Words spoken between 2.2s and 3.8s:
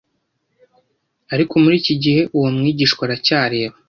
uwo mwigishwa aracyareba